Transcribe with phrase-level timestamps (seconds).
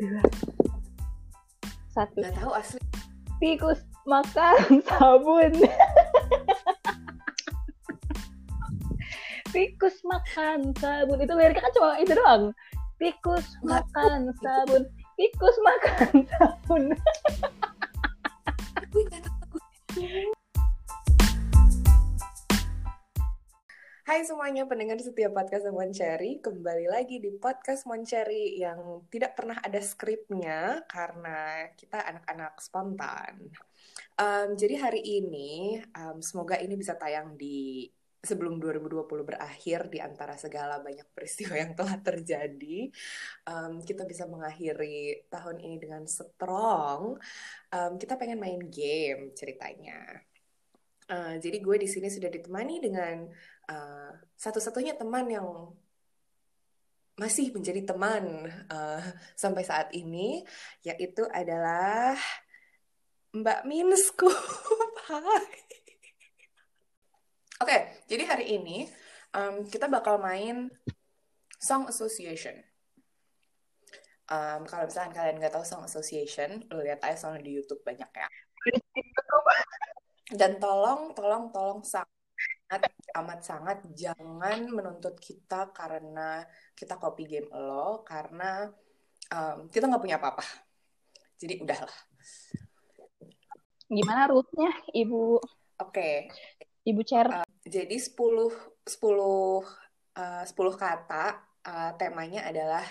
[0.00, 0.24] Dua.
[1.92, 2.24] Satu.
[2.24, 2.80] Gak tahu asli.
[3.36, 5.52] Tikus makan sabun.
[9.52, 11.20] Tikus makan sabun.
[11.20, 12.56] Itu liriknya kan cuma itu doang.
[12.96, 14.88] Tikus makan sabun.
[15.20, 16.96] Tikus makan sabun.
[24.20, 29.80] Hai semuanya pendengar setiap podcast Moncherry Kembali lagi di podcast Moncherry yang tidak pernah ada
[29.80, 33.48] skripnya Karena kita anak-anak spontan.
[34.20, 37.88] Um, Jadi hari ini, um, semoga ini bisa tayang di
[38.20, 42.92] sebelum 2020 berakhir Di antara segala banyak peristiwa yang telah terjadi.
[43.48, 47.16] Um, Kita bisa mengakhiri tahun ini dengan strong.
[47.72, 50.28] Um, Kita pengen main game ceritanya.
[51.10, 53.26] Uh, jadi gue di sini sudah ditemani dengan
[53.70, 55.46] uh, satu-satunya teman yang
[57.14, 59.04] masih menjadi teman uh,
[59.36, 60.42] sampai saat ini,
[60.80, 62.16] yaitu adalah
[63.30, 64.32] Mbak Minsku.
[67.60, 67.76] Oke,
[68.08, 68.88] jadi hari ini
[69.36, 70.72] um, kita bakal main
[71.60, 72.56] Song Association.
[74.30, 78.08] Um, kalau misalnya kalian nggak tahu Song Association, lo lihat aja soalnya di YouTube banyak
[78.08, 78.28] ya.
[80.30, 81.84] Dan tolong, tolong, tolong
[82.70, 86.46] sangat, amat sangat jangan menuntut kita karena
[86.78, 88.70] kita copy game lo, karena
[89.34, 90.46] um, kita nggak punya apa-apa.
[91.34, 91.98] Jadi udahlah.
[93.90, 95.42] Gimana rootnya, Ibu?
[95.82, 96.30] Oke.
[96.86, 97.42] Ibu Chair.
[97.42, 98.46] Uh, jadi 10 10
[98.86, 101.26] uh, 10 kata
[101.66, 102.86] uh, temanya adalah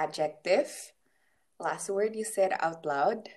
[0.00, 0.72] adjective,
[1.60, 3.28] last word you said out loud,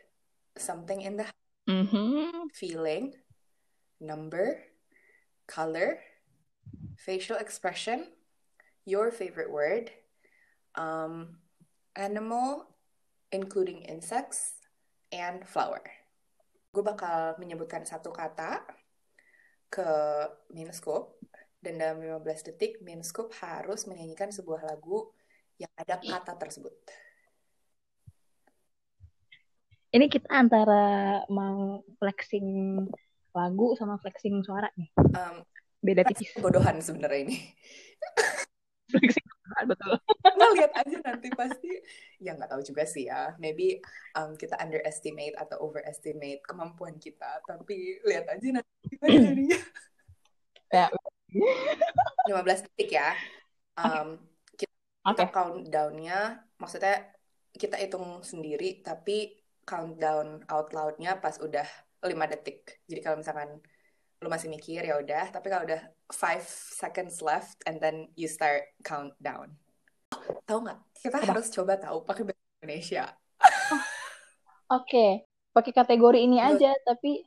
[0.56, 1.28] something in the
[1.64, 2.52] Mm -hmm.
[2.52, 3.16] feeling,
[3.96, 4.60] number,
[5.48, 6.00] color,
[6.98, 8.08] facial expression,
[8.86, 9.92] your favorite word,
[10.76, 11.40] um,
[11.96, 12.68] animal,
[13.32, 14.60] including insects,
[15.12, 15.82] and flower.
[16.74, 18.66] Gue bakal menyebutkan satu kata
[19.70, 19.90] ke
[20.54, 21.18] Minscope,
[21.64, 25.16] dan dalam 15 detik Minscope harus menyanyikan sebuah lagu
[25.56, 26.76] yang ada kata tersebut.
[29.94, 32.82] Ini kita antara mau flexing
[33.34, 34.90] lagu sama flexing suara nih.
[34.98, 35.42] Um,
[35.84, 36.32] Beda tipis.
[36.40, 37.38] Bodohan sebenarnya ini.
[38.94, 39.94] flexing suara betul.
[40.24, 41.72] Nah, lihat aja nanti pasti.
[42.22, 43.34] Ya nggak tahu juga sih ya.
[43.42, 43.82] Maybe
[44.16, 47.42] um, kita underestimate atau overestimate kemampuan kita.
[47.44, 49.60] Tapi lihat aja nanti gimana jadinya.
[50.72, 50.88] Ya.
[52.30, 53.18] 15 detik ya.
[53.74, 54.22] Um,
[54.54, 54.74] kita,
[55.10, 55.18] Oke.
[55.18, 56.20] kita countdown-nya,
[56.62, 57.10] maksudnya
[57.58, 61.66] kita hitung sendiri, tapi countdown out loud-nya pas udah
[62.10, 62.84] 5 detik.
[62.90, 63.50] Jadi kalau misalkan
[64.24, 66.48] lu masih mikir ya udah, tapi kalau udah 5
[66.80, 69.52] seconds left and then you start countdown.
[70.48, 70.80] Tahu nggak?
[71.00, 71.28] Kita Apa?
[71.36, 73.04] harus coba tahu pakai bahasa Indonesia.
[74.72, 75.28] Oke.
[75.54, 77.22] Pakai kategori ini Lu- aja, tapi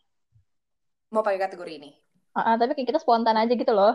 [1.15, 1.91] Mau pakai kategori ini?
[2.35, 3.95] Ah, ah, tapi kayak kita spontan aja gitu loh.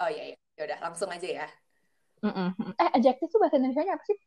[0.00, 0.36] Oh iya iya.
[0.56, 1.46] Ya udah, langsung aja ya.
[2.24, 2.52] Mm-mm.
[2.76, 4.18] Eh, adjective tuh bahasa Indonesia apa sih?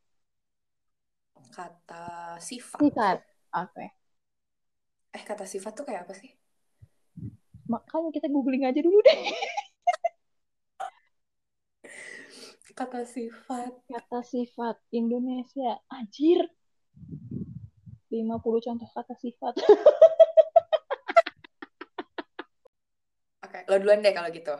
[1.53, 2.81] Kata sifat.
[2.81, 3.17] Sifat.
[3.53, 3.85] Oke.
[5.13, 6.33] Eh, kata sifat tuh kayak apa sih?
[7.69, 9.13] Makanya kita googling aja dulu deh.
[12.73, 13.85] Kata sifat.
[13.85, 15.77] Kata sifat Indonesia.
[15.93, 16.41] Anjir.
[18.09, 19.53] 50 contoh kata sifat.
[23.45, 24.57] Oke, lo duluan deh kalau gitu.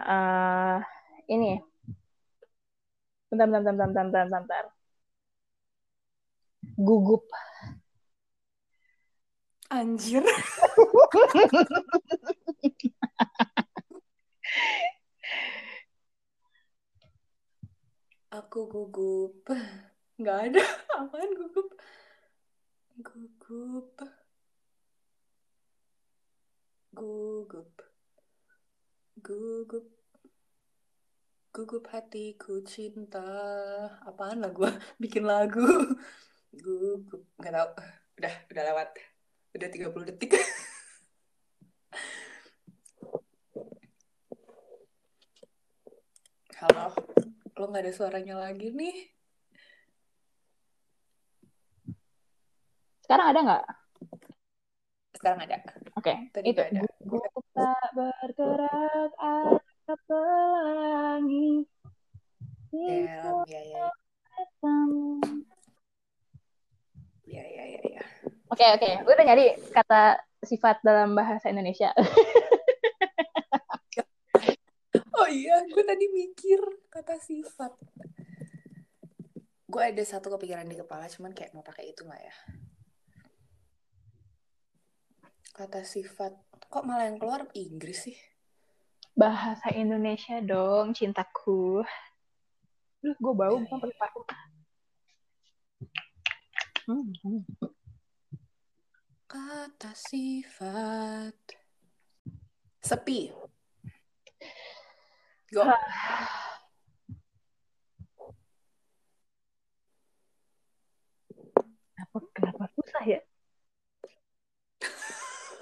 [0.00, 0.80] Eh,
[1.28, 1.60] ini.
[3.28, 4.64] Bentar, bentar, bentar, bentar, bentar, bentar, bentar.
[6.80, 7.28] Gugup.
[9.78, 10.26] Anjir.
[18.38, 19.46] Aku gugup.
[20.18, 20.62] Nggak ada.
[20.98, 21.68] Apaan gugup?
[23.06, 23.94] Gugup.
[26.98, 27.74] Gugup.
[29.22, 29.86] Gugup.
[31.54, 33.22] Gugup hatiku cinta.
[34.02, 34.70] Apaan lah gue
[35.02, 35.62] bikin lagu.
[36.50, 37.22] Gugup.
[37.38, 37.70] Nggak tahu.
[38.18, 38.90] Udah, udah lewat.
[39.58, 40.38] Udah 30 detik.
[46.62, 46.94] Halo.
[47.58, 48.94] Lo nggak ada suaranya lagi nih.
[53.02, 53.66] Sekarang ada nggak?
[55.18, 55.58] Sekarang ada.
[55.98, 56.78] Oke, Tadi itu ada.
[57.50, 61.66] tak bergerak ada pelangi
[62.70, 63.90] Ya, ya, ya,
[67.26, 68.17] ya, ya, ya, ya.
[68.48, 68.90] Oke, oke.
[69.04, 71.92] Gue udah nyari kata sifat dalam bahasa Indonesia.
[75.18, 76.62] Oh iya, gue tadi mikir
[76.94, 77.74] kata sifat.
[79.68, 82.34] gue ada satu kepikiran di kepala cuman kayak mau pakai itu nggak ya
[85.52, 86.32] kata sifat
[86.72, 88.16] kok malah yang keluar Inggris sih
[89.18, 91.82] Bahasa Indonesia dong, cintaku.
[93.02, 93.82] Duh, gue bau Ya, bukan ya.
[93.82, 94.24] pakai parfum.
[96.86, 97.42] Hmm, hmm.
[99.28, 101.36] Kata sifat.
[102.80, 103.28] Sepi.
[105.52, 105.64] Go.
[111.92, 113.20] Kenapa, kenapa susah ya?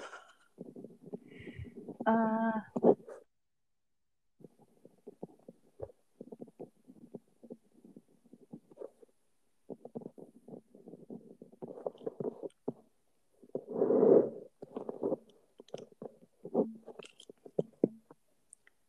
[2.07, 2.55] Eh,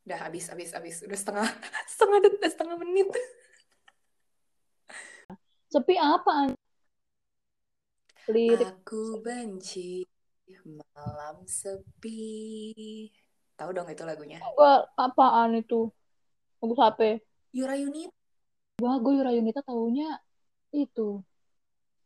[0.08, 1.44] udah habis habis habis udah setengah
[1.92, 3.08] setengah detik setengah menit
[5.68, 6.56] sepi apa?
[8.32, 10.08] Lirik aku benci
[10.96, 13.08] malam sepi
[13.56, 15.92] tahu dong itu lagunya gue apaan itu?
[16.64, 17.20] Lagu siapa?
[17.52, 18.16] Yura Yunita
[18.78, 20.22] Wah, gue Yura Yunita taunya
[20.70, 21.18] itu.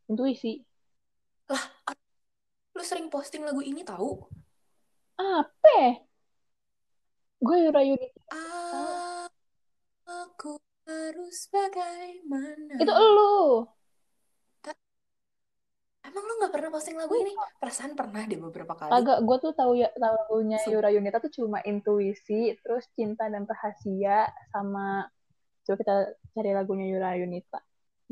[0.08, 0.64] Intuisi.
[2.72, 4.16] lu sering posting lagu ini tahu
[5.20, 6.00] Apa?
[7.42, 8.38] Gue Yura Yunita.
[10.06, 13.66] aku harus bagaimana Itu elu.
[16.02, 19.52] emang lu nggak pernah posting lagu ini perasaan pernah deh beberapa kali Agak gue tuh
[19.56, 20.58] tahu ya tahu lagunya.
[20.68, 25.08] Yura Yunita tuh cuma intuisi, terus cinta dan rahasia sama
[25.66, 25.94] coba kita
[26.36, 27.58] cari lagunya Yura Yunita.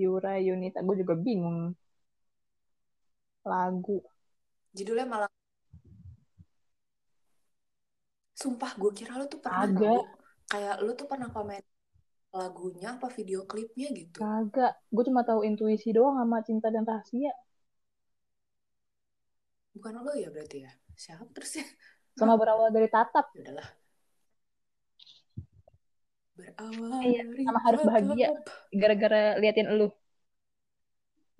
[0.00, 1.76] Yura Yunita, gue juga bingung
[3.44, 4.00] lagu.
[4.70, 5.30] judulnya malah
[8.40, 10.00] sumpah gue kira lu tuh pernah Agak.
[10.48, 11.60] kayak lu tuh pernah komen
[12.30, 17.32] lagunya apa video klipnya gitu Kagak, gue cuma tahu intuisi doang sama cinta dan rahasia.
[19.74, 21.66] bukan lo ya berarti ya siapa terus ya
[22.18, 23.32] Sama berawal dari tatap.
[23.32, 23.68] Ya udahlah
[26.36, 28.28] berawal Iya, dari sama harus bahagia.
[28.74, 29.88] Gara-gara liatin elu.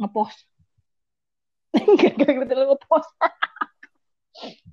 [0.01, 0.39] Ngepost.
[2.01, 3.11] Gara-gara liatin elu ngepost.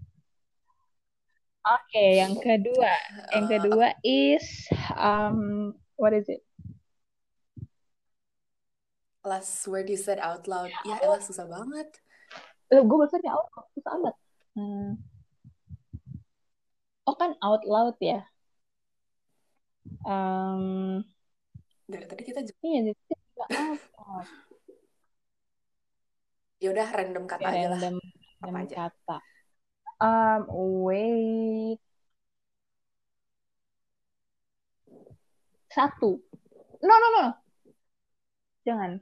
[1.68, 2.92] Oke, yang kedua.
[3.36, 4.46] Yang Eh, kedua is
[4.96, 6.42] um what is it?
[9.24, 11.88] last word you said out loud ya elah susah banget
[12.72, 14.16] Eh, gue barusan ya out loud, susah amat.
[14.56, 14.98] Hmm.
[17.08, 18.18] Oh kan out loud ya.
[20.06, 21.06] Um,
[21.92, 24.28] dari tadi kita juga iya, jadi juga out loud.
[26.64, 27.96] ya udah random kata Ya, aja lah random,
[28.46, 29.14] apa random aja kata.
[30.00, 31.80] Um, wait.
[35.74, 36.22] Satu.
[36.82, 37.26] No, no, no.
[38.66, 39.02] Jangan.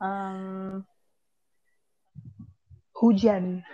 [0.00, 0.86] Um,
[2.92, 3.64] hujan.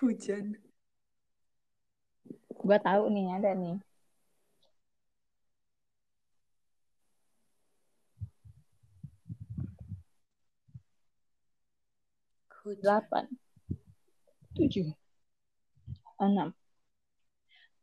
[0.00, 0.58] Hujan
[2.64, 3.76] Gua tahu nih, ada nih.
[12.64, 13.28] Delapan.
[14.56, 14.88] Tujuh.
[16.16, 16.56] Enam.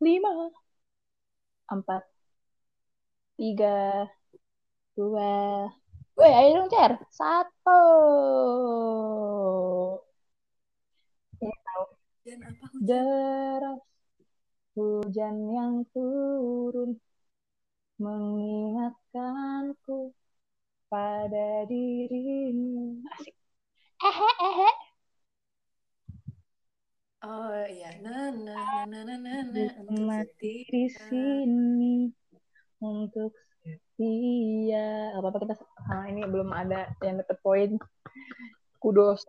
[0.02, 0.50] Lima.
[1.70, 2.02] Empat.
[3.38, 4.10] Tiga.
[4.98, 5.70] Dua.
[6.18, 6.98] Weh, ayo dong, Cer.
[7.14, 7.78] Satu.
[11.42, 12.38] Apa hujan
[12.82, 13.80] Deras.
[14.74, 16.98] Hujan yang turun.
[18.02, 20.10] Mengingatkanku
[20.90, 23.06] pada dirimu.
[23.14, 23.41] Asik.
[24.02, 24.68] Ehe, ehe.
[27.22, 28.58] oh iya na na
[28.90, 32.10] na na na na untuk Mati di sini
[32.82, 33.30] untuk
[33.62, 35.14] setia.
[35.14, 35.54] Apa apa kita
[35.86, 37.78] ah, ini belum ada yang dapat poin.
[38.82, 39.22] Kudos.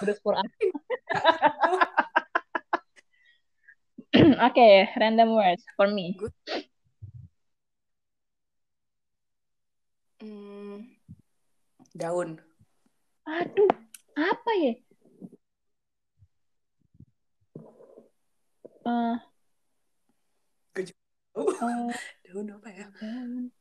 [0.00, 0.40] Kudos for.
[4.48, 6.16] Oke, random words for me.
[10.24, 10.96] Hmm,
[11.92, 12.45] daun
[13.26, 13.68] Aduh,
[14.16, 14.72] apa ya?
[21.34, 23.52] Oh, eh, daun apa ya daun.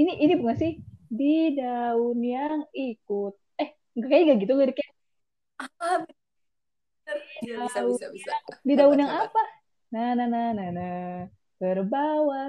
[0.00, 0.72] Ini ini bukan sih
[1.18, 3.32] di daun yang ikut.
[3.60, 4.88] Eh, enggak kayak gak gitu liriknya.
[5.62, 5.96] ah
[7.04, 8.30] bener ya bisa bisa bisa
[8.66, 9.42] Di daun yang apa?
[9.94, 11.33] Nah, nah, nah, nah, nah.
[11.60, 12.42] Terbawa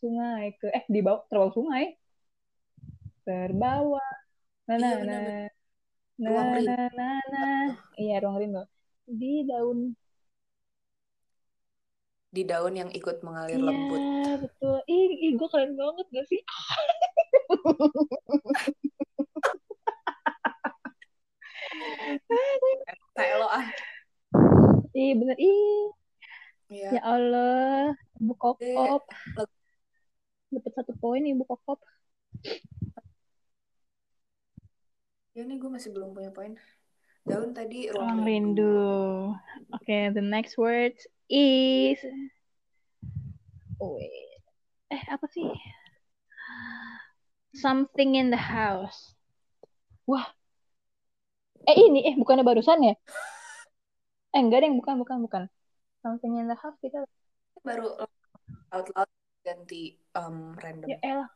[0.00, 1.84] sungai ke eh di bawah terbawa sungai.
[3.26, 4.00] Terbawa
[4.68, 5.50] Nah, Iya, nah, nah, bener.
[6.24, 6.74] nah, Ruang rindu.
[6.76, 7.58] nah, nah, nah.
[8.00, 8.60] Iya, ruang rindu.
[9.20, 9.78] Di daun.
[12.36, 14.00] Di daun yang ikut mengalir Iya, lembut.
[14.42, 14.76] betul.
[14.96, 16.40] Ih, ih gue keren banget gak sih?
[23.16, 23.66] Kayak lo ah.
[25.02, 25.36] Ih, bener.
[25.38, 25.92] Ih,
[26.70, 26.94] Iya.
[26.94, 27.94] ya Allah.
[28.18, 29.02] Ibu kokop.
[29.38, 29.56] lagu-
[30.48, 31.78] Dapat satu poin Ibu kokop.
[35.36, 36.58] Ya nih gue masih belum punya poin.
[37.28, 38.64] Daun tadi Ruang ruang rindu.
[38.64, 39.70] rindu.
[39.76, 40.96] Oke, the next word
[41.30, 42.00] is...
[43.78, 44.40] Wait.
[44.90, 45.46] Eh, apa sih?
[47.54, 49.14] Something in the house.
[50.08, 50.26] Wah.
[51.68, 52.08] Eh, ini.
[52.08, 52.94] Eh, bukannya barusan ya?
[54.34, 54.72] Eh, enggak deh.
[54.72, 55.42] Bukan, bukan, bukan.
[56.02, 57.04] Something in the house kita...
[57.68, 57.92] Baru
[58.72, 59.10] out loud
[59.44, 60.88] ganti um, random.
[60.88, 61.28] Ya elah.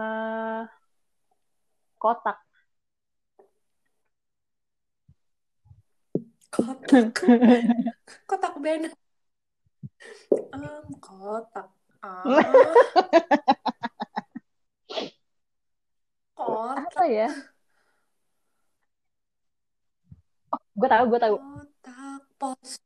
[0.00, 0.64] Eh,
[2.00, 2.40] kotak.
[6.48, 7.12] Kotak.
[8.32, 8.88] kotak band.
[10.56, 11.68] Um, kotak.
[12.02, 12.26] Ah.
[16.34, 16.90] kotak.
[16.90, 17.28] Apa ya?
[20.52, 21.36] Oh, gue tahu, gue tahu.
[21.36, 22.80] Kotak pos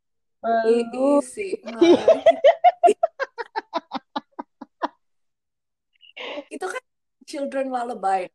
[0.66, 1.55] isi.
[6.55, 6.83] Itu kan
[7.26, 8.31] children lullaby.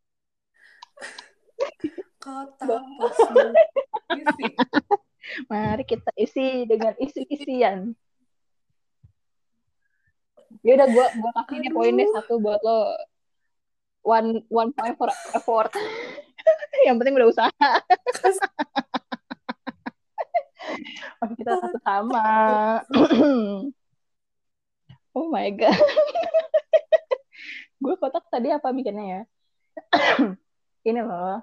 [2.19, 3.17] Kotak pos
[4.15, 4.47] isi.
[5.47, 7.93] mari kita isi dengan isi-isian.
[10.61, 12.93] Ya udah gue gua kasih deh poin deh satu buat lo.
[14.01, 15.71] One one point for effort.
[16.87, 17.69] Yang penting udah usaha.
[21.21, 22.25] Oke, kita satu sama.
[25.17, 25.75] oh my god.
[27.81, 29.21] gue kotak tadi apa bikinnya ya?
[30.89, 31.41] Ini loh.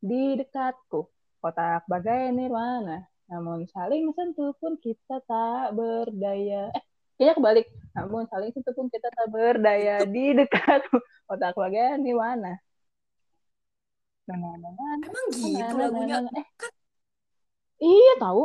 [0.00, 1.08] Di dekatku.
[1.40, 3.06] Kotak bagai nirwana.
[3.28, 6.72] Namun saling sentuh pun kita tak berdaya.
[6.72, 6.84] Eh,
[7.16, 7.66] kayaknya kebalik.
[7.92, 10.04] Namun saling sentuh pun kita tak berdaya.
[10.14, 10.98] Di dekatku.
[11.28, 12.56] Kotak bagai nirwana.
[14.28, 15.08] Nah, nah, nah, nah.
[15.08, 16.20] Emang gitu lagunya?
[16.20, 16.44] nah, nah.
[17.78, 18.42] Iya tahu.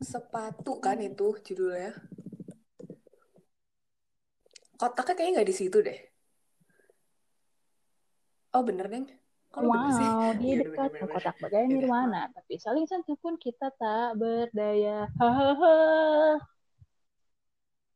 [0.00, 1.92] Sepatu kan itu judulnya.
[4.80, 5.98] Kotaknya kayaknya nggak di situ deh.
[8.56, 9.06] Oh bener deng.
[9.52, 10.08] Kalau bener sih.
[10.08, 11.20] Wow, di Iya, dekat bener-bener.
[11.20, 15.04] kotak bagai nirwana, tapi saling sentuh pun kita tak berdaya.
[15.20, 15.74] Hahaha.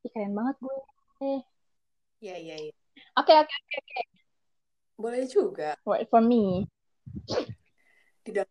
[0.04, 0.76] Ih, keren banget gue.
[1.24, 1.40] Eh,
[2.20, 2.72] Iya iya iya.
[3.16, 4.00] Oke, oke, oke, oke.
[5.00, 5.74] Boleh juga.
[5.88, 6.68] Wait for me.
[8.24, 8.50] Di dalam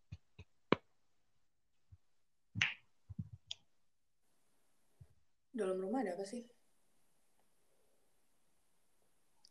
[5.53, 6.41] dalam rumah ada apa sih?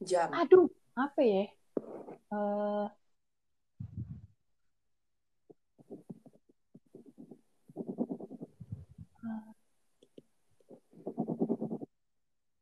[0.03, 0.35] Jam.
[0.35, 0.67] Aduh,
[0.99, 1.45] apa ya?
[2.33, 2.87] Eh,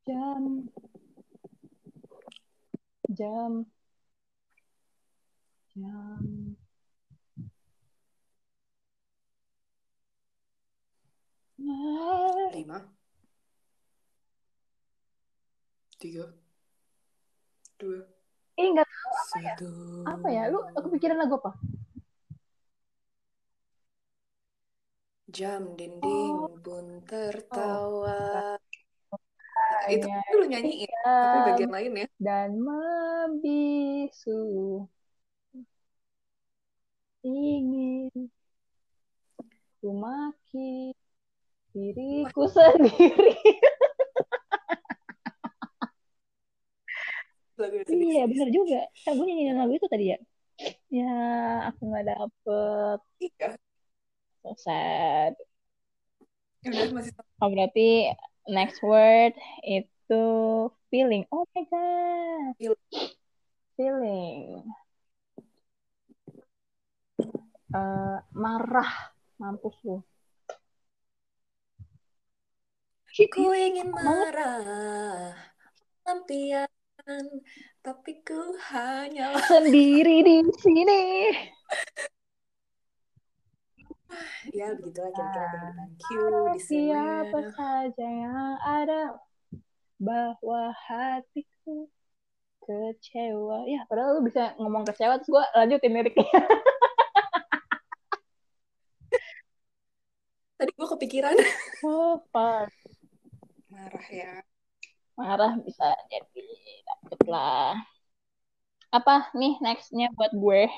[0.07, 0.69] jam,
[3.15, 3.67] jam,
[5.75, 6.57] jam.
[11.61, 12.79] Ah, Lima.
[16.01, 16.25] Tiga.
[17.79, 18.01] Dua.
[18.61, 19.55] Eh, nggak tahu apa ya?
[19.57, 19.71] Satu.
[20.13, 20.43] Apa ya?
[20.53, 21.51] Lu kepikiran lagu apa?
[25.37, 26.51] Jam dinding Oh.
[26.65, 28.19] pun tertawa.
[29.11, 30.19] Oh, itu iya.
[30.27, 32.07] kan lu nyanyiin, tapi Jam bagian lain ya.
[32.27, 34.31] dan membisu
[37.25, 38.31] ingin
[39.81, 40.93] ku maki
[41.73, 43.37] diriku sendiri.
[47.91, 48.81] Iya, bener juga.
[49.05, 50.19] Gue nyanyiin lagu itu tadi ya.
[50.89, 51.13] Ya,
[51.73, 52.99] aku nggak dapet.
[53.21, 53.49] Iya.
[54.41, 55.37] So sad.
[56.65, 57.29] Udah masih sama.
[57.41, 58.13] Oh, berarti
[58.49, 60.25] next word itu
[60.89, 61.25] feeling.
[61.33, 62.53] Oh my God.
[62.57, 62.81] Feel-
[63.77, 64.65] Feeling.
[67.71, 68.93] Eh, marah.
[69.39, 70.03] Mampus lu.
[73.11, 75.35] Ku ingin marah,
[76.07, 76.71] lampian,
[77.85, 81.03] tapi ku hanya Sendiri di sini.
[84.51, 86.07] ya begitulah kira-kira kehidupan Q
[86.51, 87.51] di Siapa sana.
[87.55, 89.03] saja yang ada
[90.01, 91.87] bahwa hatiku
[92.65, 93.69] kecewa.
[93.69, 96.25] Ya, padahal lu bisa ngomong kecewa terus gue lanjutin liriknya.
[100.57, 101.33] Tadi gue kepikiran.
[101.81, 102.69] Oh, fuck.
[103.73, 104.45] Marah ya.
[105.17, 106.45] Marah bisa jadi
[106.85, 107.73] dapet lah.
[108.93, 110.69] Apa nih nextnya buat gue?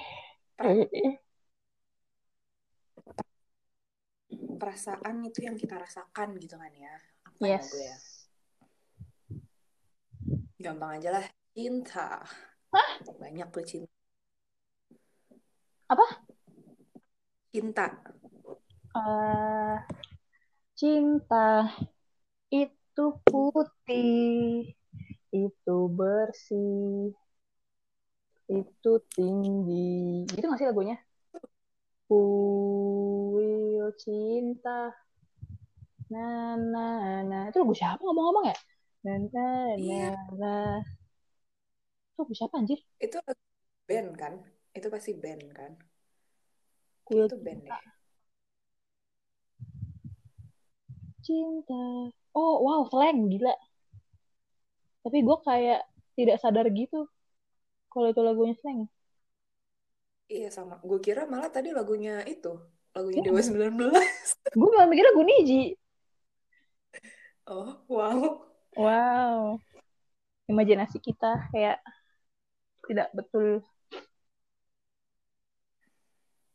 [4.31, 6.95] Perasaan itu yang kita rasakan gitu kan ya.
[7.26, 7.67] Apa ya Yes.
[7.75, 7.97] gue ya?
[10.62, 11.26] Gampang aja lah.
[11.50, 12.23] Cinta.
[13.19, 13.91] Banyak tuh cinta.
[15.91, 16.07] Apa?
[17.50, 17.91] Cinta.
[18.93, 19.76] Eh,
[20.83, 21.71] cinta
[22.62, 24.75] itu putih,
[25.33, 27.15] itu bersih,
[28.59, 30.27] itu tinggi.
[30.35, 30.97] Gitu gak sih lagunya?
[32.07, 34.79] Kuil cinta.
[36.12, 36.27] Na
[36.73, 36.87] na
[37.31, 37.39] na.
[37.49, 38.57] Itu lagu siapa ngomong-ngomong ya?
[39.05, 39.47] Na na
[39.87, 40.09] na Iya.
[40.41, 40.53] na.
[42.12, 42.81] Itu lagu siapa anjir?
[43.05, 43.19] Itu
[43.89, 44.35] band kan?
[44.77, 45.73] Itu pasti band kan?
[47.07, 47.79] Kuil itu band deh.
[51.23, 52.11] Cinta.
[52.35, 53.55] Oh, wow, slang gila.
[55.02, 55.81] Tapi gue kayak
[56.14, 57.09] tidak sadar gitu
[57.88, 58.87] kalau itu lagunya slang.
[60.29, 60.79] Iya sama.
[60.81, 62.57] Gue kira malah tadi lagunya itu.
[62.93, 63.26] Lagunya Iya.
[63.33, 63.93] Dewa 19.
[64.61, 65.62] Gue malah mikir lagu Niji.
[67.49, 68.21] Oh, wow.
[68.76, 69.57] Wow.
[70.47, 71.81] Imajinasi kita kayak
[72.85, 73.64] tidak betul.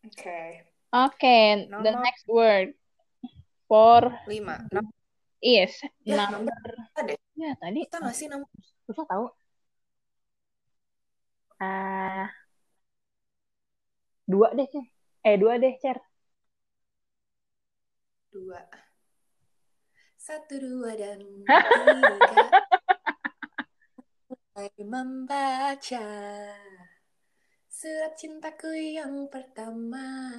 [0.05, 0.41] Oke.
[0.88, 2.71] Oke, the Nomor- next word.
[3.67, 4.55] For Lima.
[4.71, 4.91] Nom-
[5.43, 6.55] is Ya, number.
[7.07, 7.17] deh.
[7.38, 8.50] Ya, tadi Kita nggak sih nomor
[8.88, 9.25] susah tahu.
[11.59, 12.29] Ah,
[14.31, 14.86] dua deh, Cer.
[15.27, 15.97] Eh, dua deh, Cer.
[18.31, 18.62] dua.
[20.17, 22.43] Satu, dua, dan tiga.
[24.57, 26.07] Mulai membaca
[27.69, 30.33] surat cintaku yang pertama.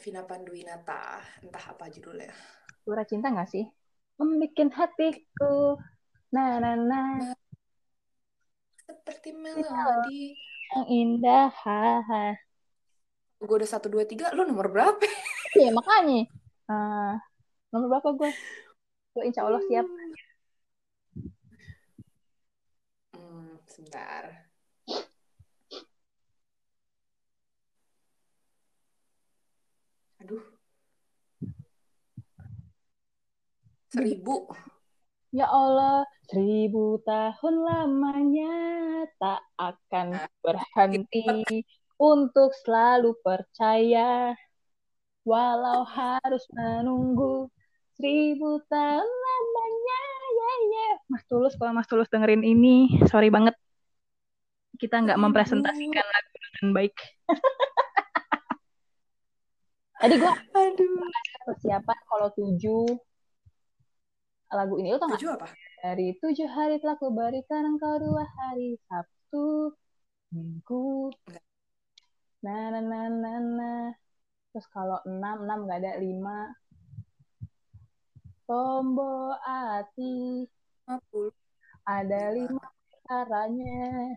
[0.00, 2.32] Vina Panduwinata, entah apa judulnya.
[2.88, 3.68] Surat cinta nggak sih?
[4.16, 5.76] Membikin hatiku.
[6.32, 7.36] Nah, nah, nah.
[8.88, 10.32] Seperti melodi.
[10.72, 11.52] Yang indah.
[11.52, 12.24] Ha, ha.
[13.44, 14.32] Gue udah satu, dua, tiga.
[14.32, 15.04] Lo nomor berapa?
[15.52, 16.32] Iya, makanya.
[16.64, 17.20] Ah,
[17.68, 18.30] nomor berapa gue?
[19.12, 19.84] Gue insya Allah siap.
[23.12, 24.48] Hmm, sebentar.
[30.20, 30.44] Aduh.
[33.90, 34.46] Seribu.
[35.34, 38.54] Ya Allah, seribu tahun lamanya
[39.18, 41.66] tak akan berhenti
[41.98, 44.34] untuk selalu percaya.
[45.26, 47.50] Walau harus menunggu
[47.98, 50.00] seribu tahun lamanya.
[50.30, 50.88] Ya, ya.
[51.10, 53.54] Mas Tulus, kalau Mas Tulus dengerin ini, sorry banget.
[54.78, 56.94] Kita nggak mempresentasikan lagu dengan baik.
[60.00, 60.32] Tadi gue
[61.44, 62.88] persiapan kalau tujuh
[64.50, 65.18] lagu ini lo tau gak?
[65.22, 65.46] Tujuh apa?
[65.80, 69.72] Dari tujuh hari telah kuberikan engkau dua hari Sabtu,
[70.34, 71.14] Minggu.
[72.42, 73.86] Nah, nah, nah, nah, nah.
[74.50, 76.50] Terus kalau enam, enam gak ada lima.
[78.50, 80.42] Tombo ati,
[80.90, 81.30] 50.
[81.86, 82.66] ada Lima.
[83.06, 84.10] caranya.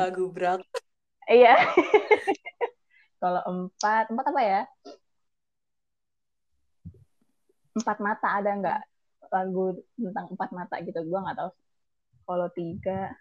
[0.00, 0.64] Lagu berat.
[1.28, 1.52] Iya.
[3.20, 4.60] kalau empat, empat apa ya?
[7.76, 8.89] Empat mata ada nggak
[9.30, 10.98] lagu tentang empat mata gitu?
[11.06, 11.50] Gua nggak tahu.
[12.26, 13.14] Kalau tiga,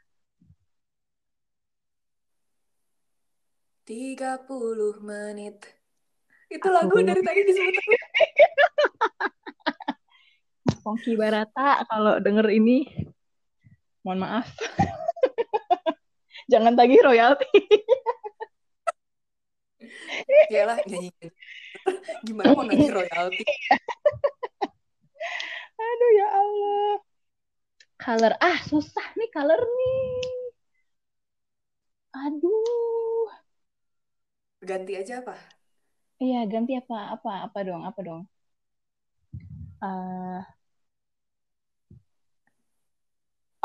[3.86, 5.58] 30 menit.
[6.50, 7.74] Itu Aku- lagu dari tadi disebut.
[10.86, 12.86] Pongki Barata kalau denger ini
[14.02, 14.48] mohon maaf
[16.52, 17.50] jangan tagih royalti
[20.50, 21.14] Yalah, nyanyi.
[22.26, 23.44] Gimana mau nagih royalti?
[25.88, 26.92] aduh ya Allah.
[28.04, 28.34] Color.
[28.48, 30.40] Ah susah nih color nih.
[32.24, 33.28] Aduh.
[34.70, 35.36] Ganti aja apa?
[36.24, 36.96] iya ganti apa?
[37.16, 37.82] Apa apa dong?
[37.90, 38.22] Apa dong?
[39.82, 40.42] Eh,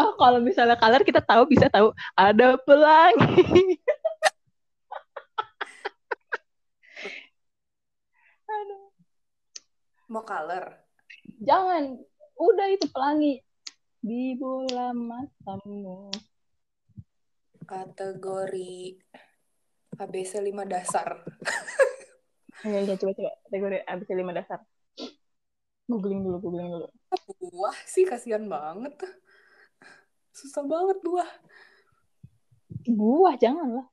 [0.00, 1.90] oh kalau misalnya color kita tahu bisa tahu.
[2.18, 3.78] Ada pelangi.
[8.54, 8.84] Aduh.
[10.12, 10.83] Mau color?
[11.44, 11.98] Jangan,
[12.36, 13.40] udah itu pelangi
[14.00, 16.12] di bola matamu.
[17.64, 19.00] Kategori
[19.96, 21.08] ABC 5 dasar.
[22.64, 24.60] Ya, ya coba coba kategori abis lima dasar.
[25.84, 26.88] Googling dulu, googling dulu.
[27.52, 28.96] Buah sih kasihan banget.
[30.32, 31.28] Susah banget buah.
[32.88, 33.86] Buah jangan lah.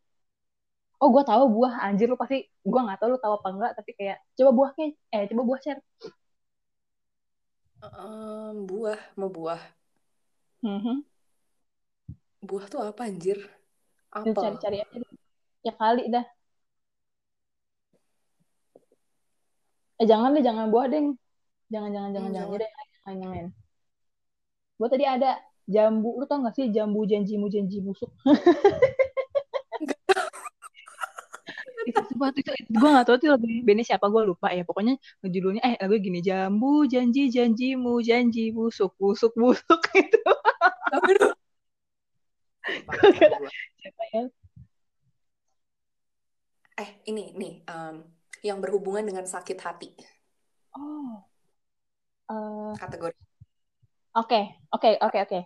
[1.03, 1.83] Oh, gue tahu buah.
[1.83, 4.85] Anjir lu pasti gue nggak tahu lu tahu apa enggak, tapi kayak coba buahnya
[5.19, 5.81] eh coba buah share.
[7.81, 9.57] Um, buah, mau buah.
[10.61, 11.01] Mhm.
[12.45, 13.41] Buah tuh apa anjir?
[14.21, 14.37] Lu Apel.
[14.37, 14.97] Cari-cari aja.
[15.01, 15.13] deh.
[15.65, 16.25] Ya kali dah.
[19.97, 21.01] Eh jangan deh, jangan buah deh.
[21.73, 22.69] Jangan jangan jangan Hmm, jangan jangan.
[23.01, 23.45] Jangan jangan.
[24.77, 25.31] Gue tadi ada
[25.65, 26.09] jambu.
[26.21, 28.13] Lu tau gak sih jambu janjimu janji busuk?
[31.87, 32.71] itu sumpah itu, itu.
[32.77, 34.63] Gue gak tau tuh lagu bandnya siapa gue lupa ya.
[34.67, 34.93] Pokoknya
[35.25, 40.21] judulnya eh lagu gini jambu janji janjimu janji busuk busuk busuk itu
[43.17, 43.49] kira- gua.
[43.81, 44.23] siapa ya?
[46.81, 47.95] Eh, ini nih um,
[48.41, 49.89] yang berhubungan dengan sakit hati.
[50.73, 51.21] Oh.
[52.31, 53.15] Eh, kategori.
[54.15, 54.41] oke
[54.71, 55.39] oke oke oke.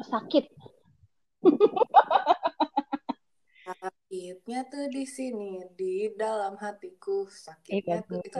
[0.00, 0.44] Sakit
[4.30, 7.26] Sakitnya tuh di sini, di dalam hatiku.
[7.66, 8.38] eh Sakitnya tuh itu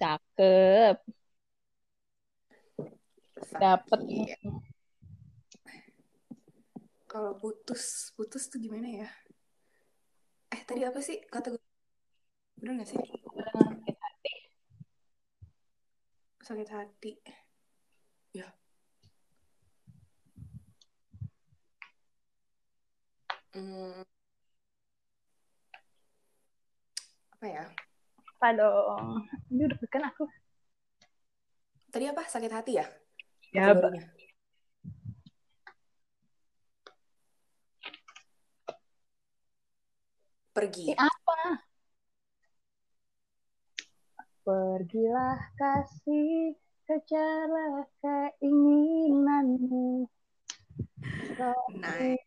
[0.00, 0.96] cakep
[3.60, 4.40] dapet sakit.
[7.04, 9.08] Kalau putus, putus tuh gimana ya?
[10.56, 11.60] Eh, tadi apa sih kategori?
[12.56, 12.96] Bener gak sih?
[12.96, 14.34] sakit hati
[16.40, 17.12] Sakit hati.
[18.32, 18.48] Ya.
[23.56, 24.04] Hmm,
[27.40, 27.64] apa ya?
[28.36, 30.28] apa dong ini udah kan aku
[31.96, 32.28] Tadi apa?
[32.28, 32.84] Sakit hati ya?
[33.56, 33.72] ya.
[40.52, 40.92] Pergi.
[40.92, 41.64] Eh, apa?
[44.44, 46.52] Pergilah kasih,
[46.84, 50.04] kejarlah keinginanmu.
[51.80, 52.20] Nah,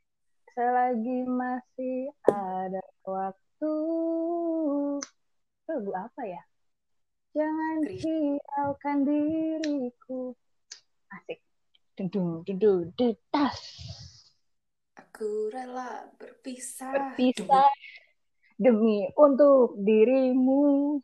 [0.59, 3.75] selagi masih ada waktu.
[5.71, 6.43] Lagu apa ya?
[7.31, 10.35] Jangan hiraukan diriku.
[11.15, 11.39] Asik.
[11.95, 13.55] Dudung, dudung, detas.
[14.99, 17.15] aku rela berpisah.
[17.15, 17.71] Berpisah
[18.59, 20.99] demi untuk dirimu.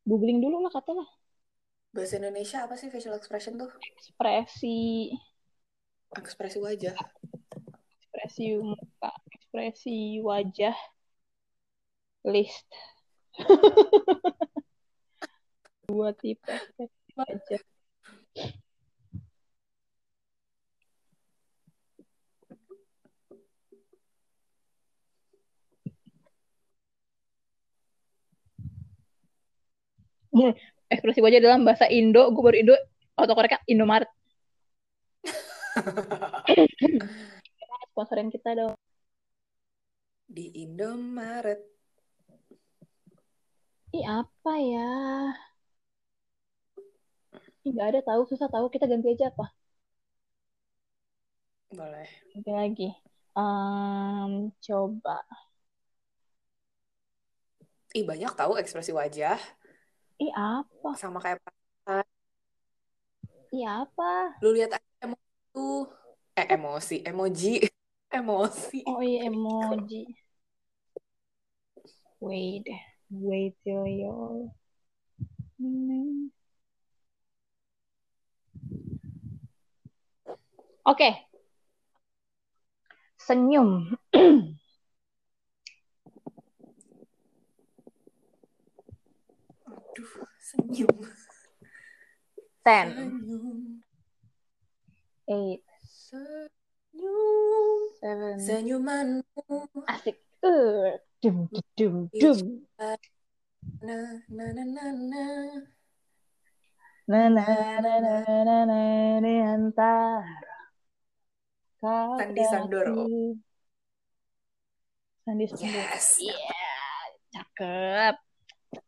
[0.09, 1.09] Googling dulu lah katanya.
[1.97, 3.73] Bahasa Indonesia apa sih facial expression tuh?
[3.97, 5.16] Ekspresi,
[6.14, 6.94] Ekspresi wajah.
[8.05, 10.77] ekspresi muka, ekspresi wajah,
[12.29, 12.68] list.
[15.88, 17.62] Dua tipe ekspresi wajah.
[30.92, 32.75] Ekspresi wajah dalam bahasa Indo, gue baru Indo,
[33.16, 34.11] autokorek Indomaret.
[37.94, 38.75] Sponsorin kita dong.
[40.27, 41.62] Di Indomaret.
[43.94, 44.90] Ih, apa ya?
[47.62, 48.66] Ih, nggak ada tahu, susah tahu.
[48.66, 49.47] Kita ganti aja apa?
[51.70, 52.11] Boleh.
[52.35, 52.88] Ganti lagi.
[53.38, 55.23] Em, coba.
[57.94, 59.38] Ih, banyak tahu ekspresi wajah.
[60.22, 60.88] Ih, apa?
[60.94, 61.42] Sama kayak
[63.55, 64.35] Ih, apa?
[64.42, 65.87] lu lihat aja emosi tuh.
[66.35, 66.96] Eh, emosi.
[67.07, 67.53] Emoji.
[68.18, 68.79] Emosi.
[68.87, 70.07] Oh iya, emoji.
[72.20, 72.64] Wait.
[73.11, 74.50] Wait till you're...
[75.59, 76.31] Hmm.
[80.85, 81.11] Oke.
[83.18, 83.96] Senyum.
[89.94, 90.98] Aduh, senyum.
[92.66, 93.78] Ten, Senyum.
[95.30, 97.78] eight, Senyum.
[98.02, 98.35] seven.
[98.42, 99.22] Senyumanmu.
[99.87, 100.18] Asik.
[100.42, 101.46] Uh, dum,
[101.78, 102.38] dum, dum.
[102.74, 102.98] Na,
[104.26, 105.24] na, na, na, na.
[107.07, 107.44] Na na
[107.85, 108.14] na na
[108.48, 108.80] na na
[109.20, 110.24] di antara
[112.18, 113.04] Sandi Sandoro.
[115.22, 115.68] Sandi Sandoro.
[115.70, 116.16] Yes.
[116.18, 116.64] Iya,
[117.30, 118.23] cakep.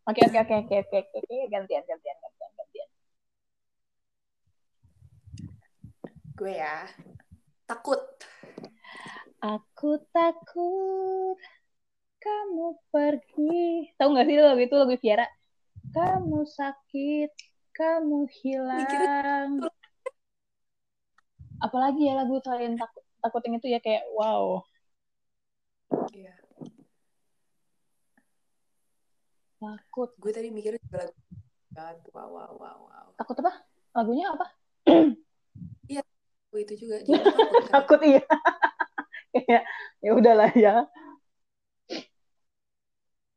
[0.07, 2.89] Oke oke oke oke oke oke oke gantian gantian gantian gantian.
[6.39, 6.87] Gue ya.
[7.67, 7.99] Takut.
[9.43, 11.39] Aku takut
[12.23, 13.91] kamu pergi.
[13.99, 15.27] Tahu nggak sih lagu itu lagu Viera?
[15.91, 17.31] Kamu sakit,
[17.75, 19.67] kamu hilang.
[21.57, 24.61] apalagi ya lagu selain takut takutin itu ya kayak wow
[26.13, 26.46] Iya.
[29.57, 30.11] Takut.
[30.17, 31.09] Gue tadi mikirnya juga
[31.77, 33.07] lagu wow wow wow wow.
[33.17, 33.53] takut apa?
[33.93, 34.47] Lagunya apa?
[36.51, 37.03] Gue itu juga.
[37.05, 37.61] Jadi takut.
[37.61, 37.73] kan.
[37.75, 38.23] takut iya.
[39.37, 39.63] Kayak
[40.01, 40.75] ya udahlah ya.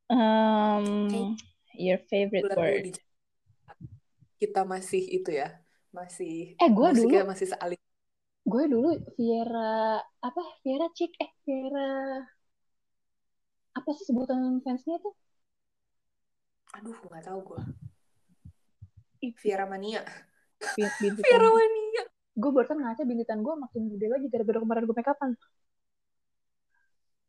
[0.10, 1.38] Um,
[1.78, 2.84] your favorite lagu word.
[2.90, 2.92] di
[4.40, 5.52] kita masih itu ya
[5.92, 7.82] masih Eh, musiknya dulu- masih sealit
[8.42, 10.42] gue dulu Viera apa?
[10.64, 12.24] Viera Chick eh Viera
[13.76, 15.14] apa sih sebutan fansnya tuh
[16.78, 17.62] aduh nggak tahu gue
[19.20, 20.04] Viera Mania.
[20.80, 22.04] Viera Mania.
[22.40, 25.32] Gue barusan ngaca bintitan gue makin gede lagi gara-gara kemarin gue make upan.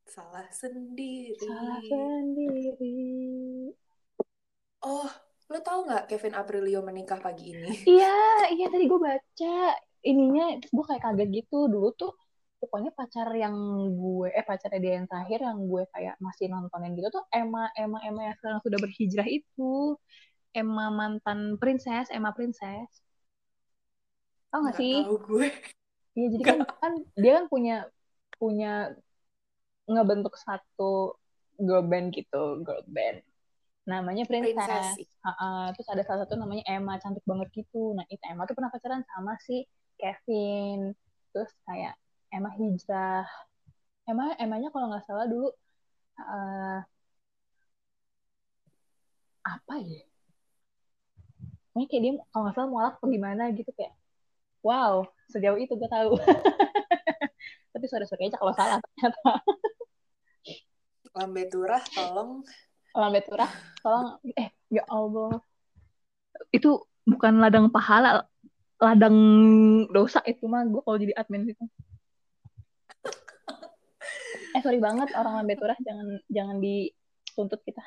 [0.07, 1.35] Salah sendiri.
[1.39, 2.99] Salah sendiri.
[4.87, 5.11] Oh
[5.51, 7.75] lo tau nggak Kevin Aprilio menikah pagi ini?
[7.91, 9.59] Iya iya tadi gue baca.
[10.07, 11.67] Ininya terus gue kayak kaget gitu.
[11.67, 12.15] Dulu tuh
[12.61, 13.57] pokoknya pacar yang
[13.97, 17.99] gue eh pacarnya dia yang terakhir yang gue kayak masih nontonin gitu tuh Emma Emma
[18.05, 19.97] Emma yang sekarang sudah berhijrah itu
[20.53, 23.01] Emma mantan princess Emma princess
[24.53, 25.49] tau gak nggak sih tahu gue
[26.19, 27.77] Iya, jadi kan, kan dia kan punya
[28.35, 28.73] punya
[29.87, 31.15] ngebentuk satu
[31.55, 33.23] girl band gitu, girl band.
[33.87, 34.97] Namanya Princess.
[34.97, 35.11] Princess.
[35.23, 35.71] Ha-ha.
[35.75, 37.95] Terus ada salah satu namanya Emma, cantik banget gitu.
[37.95, 39.67] Nah, itu Emma tuh pernah pacaran sama si
[39.99, 40.95] Kevin.
[41.31, 41.95] Terus kayak
[42.31, 43.27] Emma hijrah.
[44.07, 45.49] Emma Emmanya kalau nggak salah dulu
[46.19, 46.79] eh,
[49.45, 50.03] apa ya?
[51.71, 53.95] Pokoknya kayak dia kalau nggak salah mualaf gimana gitu kayak
[54.67, 56.19] wow sejauh itu gue tahu.
[57.73, 59.33] Tapi sore-sore aja kalau salah ternyata.
[61.15, 62.43] Lambe Turah tolong.
[62.91, 63.51] Lambe turah
[63.83, 64.19] tolong.
[64.35, 65.39] Eh ya Allah.
[66.51, 68.27] Itu bukan ladang pahala
[68.81, 69.17] ladang
[69.93, 71.65] dosa itu mah gue kalau jadi admin itu
[74.51, 77.83] eh sorry banget orang lambe turah jangan jangan dituntut kita.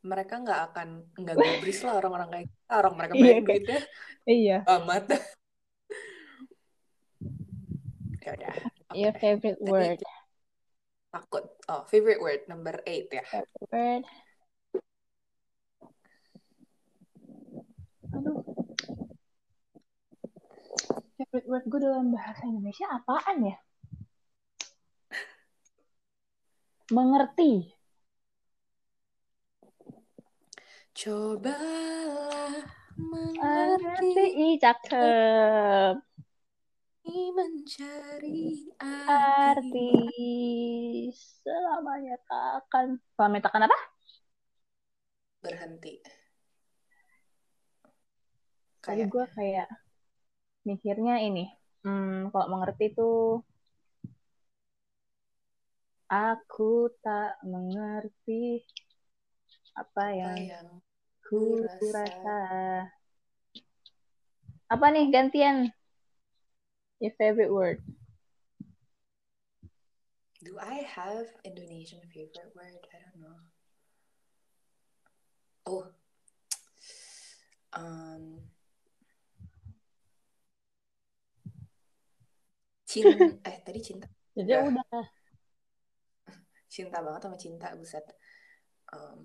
[0.00, 3.78] Mereka nggak akan nggak gubris lah orang-orang kayak kita orang mereka Iya, banyak kayak- duitnya
[4.26, 4.58] iya.
[4.66, 5.04] Amat.
[8.20, 8.54] Ya udah
[8.92, 9.98] your favorite Tadi word.
[11.10, 11.44] takut.
[11.66, 13.22] Oh favorite word number eight ya.
[13.24, 14.02] Favorite word.
[18.10, 18.38] Aduh.
[21.14, 23.56] Favorite word gue dalam bahasa Indonesia apaan ya
[26.96, 27.70] mengerti?
[30.94, 32.60] Cobalah
[32.98, 34.24] mengerti.
[34.44, 35.94] Ih, cakep.
[37.10, 38.70] Mencari
[39.08, 39.90] arti.
[41.42, 43.78] Selamanya takkan selamanya takkan apa?
[45.40, 46.04] Berhenti.
[48.80, 49.68] Tadi kayak gue kayak
[50.68, 51.48] mikirnya ini.
[51.84, 53.40] Hmm, kalau mengerti tuh
[56.10, 58.66] aku tak mengerti
[59.78, 60.68] apa apa yang yang
[61.22, 62.02] ku rasa.
[62.02, 62.38] rasa.
[64.66, 65.70] Apa nih gantian?
[66.98, 67.78] Your favorite word.
[70.42, 72.82] Do I have Indonesian favorite word?
[72.90, 73.38] I don't know.
[75.70, 75.86] Oh.
[77.70, 78.42] Um
[82.90, 83.14] cinta
[83.46, 84.10] eh tadi cinta.
[84.34, 84.66] Jadi Ya.
[84.66, 85.19] udah
[86.70, 88.06] cinta banget sama cinta buset.
[88.94, 89.20] Em,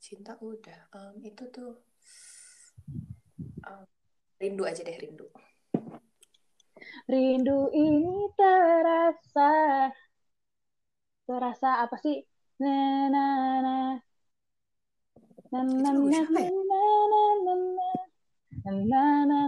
[0.00, 0.80] cinta udah.
[0.96, 1.72] Em, itu tuh
[3.68, 3.84] em,
[4.40, 5.28] rindu aja deh rindu.
[7.08, 9.52] Rindu ini terasa
[11.28, 12.24] terasa apa sih?
[12.58, 13.24] Na na
[13.60, 13.76] na.
[15.52, 16.52] Na na lagu na na ya?
[16.52, 16.82] na
[17.44, 17.88] na na.
[18.64, 19.40] Na na na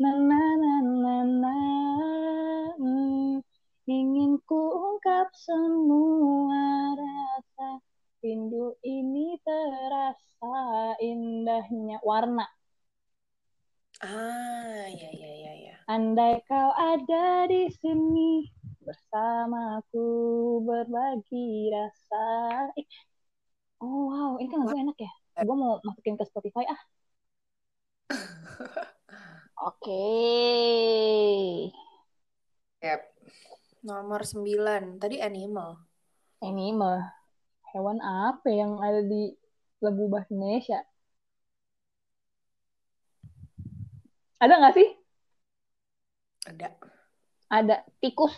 [0.00, 1.54] na na na na na.
[2.78, 3.33] Hmm,
[3.88, 7.84] ingin ku ungkap semua rasa
[8.24, 10.56] rindu ini terasa
[11.00, 12.48] indahnya warna
[14.00, 18.48] ah ya ya ya ya Andai kau ada di sini
[18.80, 20.08] bersamaku
[20.64, 22.24] berbagi rasa.
[23.84, 25.12] Oh wow, ini kan lagu enak ya.
[25.44, 26.80] Gue mau masukin ke Spotify ah.
[29.68, 30.04] Oke.
[32.80, 33.13] Yep.
[33.84, 35.70] Nomor 9 tadi animal
[36.40, 37.00] Ini mah
[37.72, 39.32] hewan apa yang ada di
[39.84, 40.80] lagu bahasa Indonesia?
[44.42, 44.88] Ada nggak sih?
[46.44, 46.68] ada
[47.48, 48.34] Ada tikus.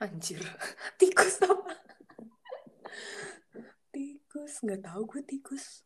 [0.00, 0.40] anjir
[1.00, 1.74] tikus apa
[3.94, 5.84] tikus nggak tahu gue tikus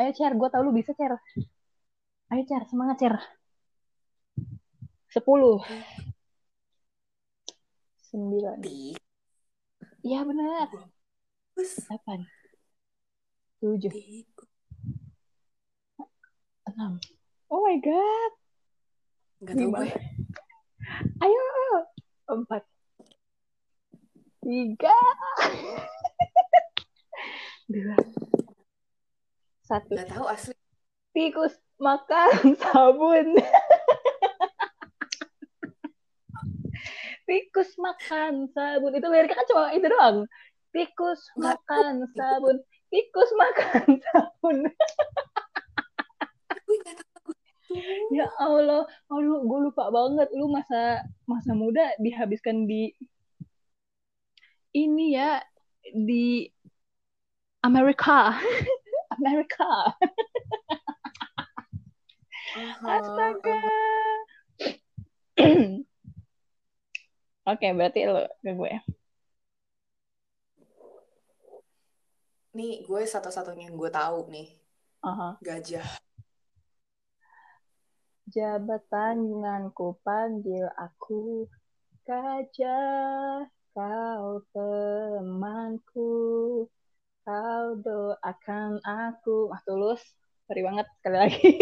[0.00, 1.20] Ayo share, gue tau lu bisa share.
[2.32, 2.64] Ayo, Cer.
[2.72, 3.14] Semangat, Cer.
[5.12, 5.60] Sepuluh.
[8.10, 8.58] Sembilan.
[10.02, 10.66] Iya, benar.
[11.54, 12.26] Delapan.
[13.62, 13.94] Tujuh.
[16.66, 16.98] Enam.
[17.46, 18.32] Oh my God.
[19.46, 19.86] Gak tau Lima.
[19.86, 19.94] gue.
[21.22, 21.46] Ayo.
[22.26, 22.66] Empat.
[24.42, 24.98] Tiga.
[27.70, 27.94] Dua.
[29.62, 29.94] Satu.
[29.94, 30.58] Gak tau asli.
[31.14, 33.38] Tikus makan sabun.
[37.28, 38.92] Tikus makan sabun.
[38.96, 40.18] Itu liriknya kan cuma itu doang.
[40.70, 42.56] Tikus makan sabun.
[42.90, 44.58] Tikus makan sabun.
[48.10, 50.26] Ya Allah, aduh, gue lupa banget.
[50.34, 52.90] Lu masa masa muda dihabiskan di
[54.74, 55.38] ini ya
[55.94, 56.50] di
[57.62, 58.34] Amerika,
[59.16, 59.94] Amerika.
[62.82, 63.60] Astaga.
[67.50, 68.74] Oke, berarti lo ke gue.
[72.54, 74.54] Nih, gue satu-satunya yang gue tahu nih.
[75.02, 75.34] Aha.
[75.42, 75.82] Gajah.
[78.30, 81.50] Jabatan denganku panggil aku
[82.06, 86.10] gajah, kau temanku,
[87.26, 89.50] kau doakan aku.
[89.50, 89.98] Ah, tulus,
[90.46, 91.50] sorry banget sekali lagi.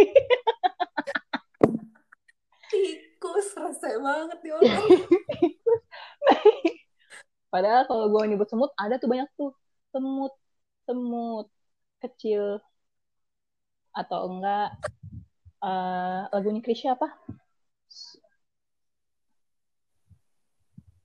[2.68, 4.84] Tikus, rese banget ya Allah.
[7.52, 9.52] Padahal kalau gue nyebut semut, ada tuh banyak tuh.
[9.92, 10.34] Semut,
[10.84, 11.48] semut
[12.04, 12.60] kecil.
[13.96, 14.76] Atau enggak,
[15.64, 17.08] eh, lagunya Krisya apa?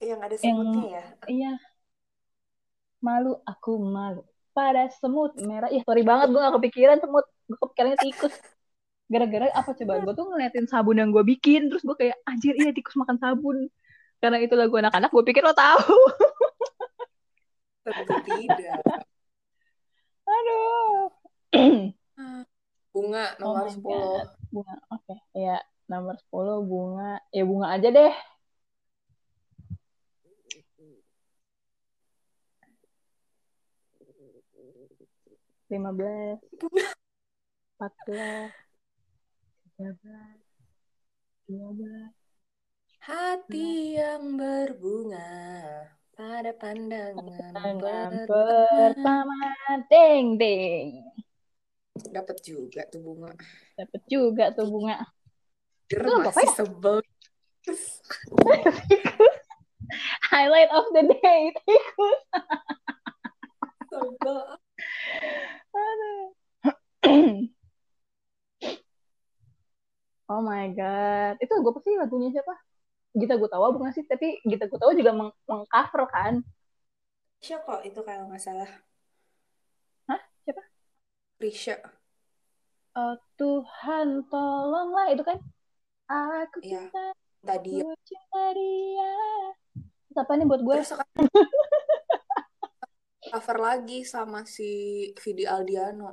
[0.04, 1.06] Yang ada Yang- semutnya ya.
[1.32, 1.54] Iya.
[3.04, 4.24] Malu, aku malu.
[4.54, 5.72] Pada semut merah.
[5.72, 7.26] Ih, sorry banget, gue gak kepikiran semut.
[7.48, 8.36] Gue kepikirannya tikus.
[9.10, 9.94] Gara-gara apa coba?
[10.04, 11.72] Gue tuh ngeliatin sabun yang gue bikin.
[11.72, 13.68] Terus gue kayak, anjir iya tikus makan sabun.
[14.24, 16.00] Karena itu lagu anak-anak, gue pikir lo tahu.
[17.84, 18.80] Tentu tidak.
[20.24, 21.12] Aduh.
[22.96, 23.84] Bunga nomor Oh my 10.
[23.84, 24.28] God.
[24.48, 25.16] Bunga, oke.
[25.36, 25.60] Ya,
[25.92, 27.20] nomor 10 bunga.
[27.36, 28.16] Ya bunga aja deh.
[35.68, 36.38] Lima belas,
[37.82, 38.54] empat belas,
[39.74, 40.38] tiga belas,
[41.50, 42.23] dua belas.
[43.04, 45.28] Hati yang berbunga
[46.16, 47.76] pada pandangan Tangan
[48.24, 48.64] pertama.
[48.72, 49.40] pertama,
[49.92, 51.04] ding ding.
[52.00, 53.36] Dapat juga tuh bunga.
[53.76, 55.04] Dapet juga tuh bunga.
[55.92, 56.56] Der, apa masih ya?
[56.56, 56.98] sebel.
[60.32, 62.20] Highlight of the day, tikus.
[63.92, 64.40] Sebel.
[70.32, 71.36] Oh my god.
[71.44, 72.56] Itu lagu apa sih lagunya siapa?
[73.20, 74.06] Gita Gutawa bukan sih?
[74.12, 76.34] Tapi Gita Gutawa juga meng mengcover kan?
[77.46, 78.72] Siapa itu kalau nggak salah?
[80.08, 80.20] Hah?
[80.46, 80.64] Siapa?
[81.40, 81.78] Risha.
[83.02, 85.38] Eh, Tuhan tolonglah itu kan?
[86.10, 86.80] Aku Iya.
[86.94, 87.00] cinta,
[87.48, 89.12] Tadi aku cinta dia.
[90.08, 90.78] Terus apa nih buat gue?
[90.78, 90.90] terus
[93.30, 94.64] cover lagi sama si
[95.24, 96.10] Vidi Aldiano.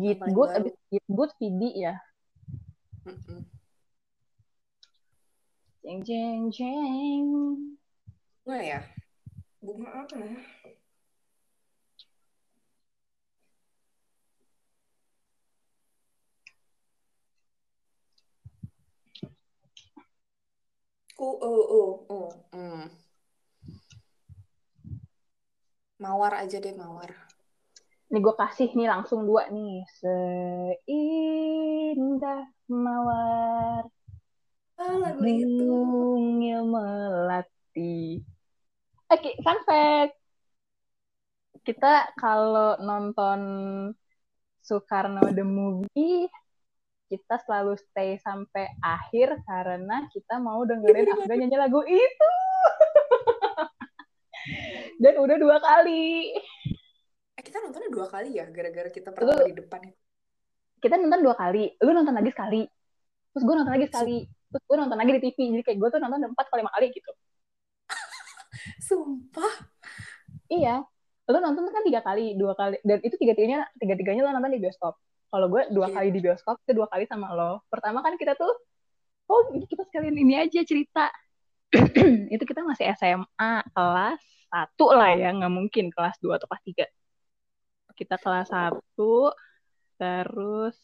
[0.00, 1.92] Git Good, abis Git Good, Vidi ya.
[5.92, 7.28] Jeng jeng jeng.
[8.48, 8.80] Bunga ya?
[9.60, 10.40] Bunga apa ya?
[21.20, 22.32] Oh, oh, oh.
[22.56, 22.88] Hmm.
[26.00, 27.12] Mawar aja deh, mawar.
[28.08, 29.84] Ini gue kasih nih langsung dua nih.
[30.00, 30.88] Seindah
[32.72, 33.92] mawar
[34.82, 35.70] Ah, lagu itu.
[36.66, 38.18] Melati.
[39.06, 40.18] Oke, fun fact.
[41.62, 43.40] Kita kalau nonton
[44.58, 46.26] Soekarno the movie,
[47.06, 52.32] kita selalu stay sampai akhir karena kita mau dengerin Afgan nyanyi lagu itu.
[54.98, 56.34] Dan udah dua kali.
[57.38, 60.00] Eh, kita nontonnya dua kali ya, gara-gara kita pertama Lu- di depan itu.
[60.82, 61.70] Kita nonton dua kali.
[61.78, 62.66] Lu nonton lagi sekali.
[63.30, 64.41] Terus gue nonton lagi sekali.
[64.52, 65.38] Terus gue nonton lagi di TV.
[65.56, 67.10] Jadi kayak gue tuh nonton empat kali lima kali gitu.
[68.86, 69.54] Sumpah.
[70.52, 70.84] Iya,
[71.32, 74.52] lo nonton kan tiga kali, dua kali, dan itu tiga tiganya tiga tiganya lo nonton
[74.52, 74.94] di bioskop.
[75.32, 75.94] Kalau gue dua Iya.
[75.96, 77.64] kali di bioskop, itu dua kali sama lo.
[77.72, 78.52] Pertama kan kita tuh,
[79.32, 81.08] oh kita sekalian ini aja cerita.
[82.34, 84.20] itu kita masih SMA kelas
[84.52, 86.86] satu lah ya, nggak mungkin kelas dua atau kelas tiga.
[87.96, 89.32] Kita kelas satu,
[89.96, 90.76] terus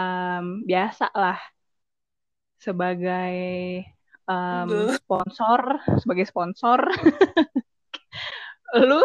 [0.00, 1.36] um, biasa lah
[2.58, 3.34] sebagai
[4.26, 6.78] um, sponsor sebagai sponsor.
[8.76, 9.00] Lu